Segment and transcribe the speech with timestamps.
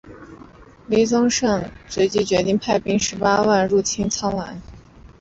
[0.87, 4.55] 黎圣宗随即决定派兵十八万入侵澜沧。